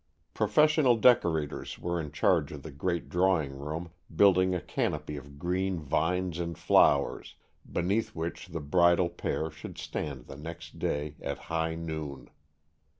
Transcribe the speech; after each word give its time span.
Professional 0.33 0.95
decorators 0.95 1.77
were 1.77 1.99
in 2.01 2.11
charge 2.11 2.51
of 2.51 2.63
the 2.63 2.71
great 2.71 3.07
drawing 3.07 3.53
room, 3.55 3.91
building 4.15 4.55
a 4.55 4.59
canopy 4.59 5.15
of 5.15 5.37
green 5.37 5.79
vines 5.79 6.39
and 6.39 6.57
flowers, 6.57 7.35
beneath 7.71 8.15
which 8.15 8.47
the 8.47 8.61
bridal 8.61 9.09
pair 9.09 9.51
should 9.51 9.77
stand 9.77 10.25
the 10.25 10.35
next 10.37 10.79
day 10.79 11.13
at 11.21 11.37
high 11.37 11.75
noon. 11.75 12.31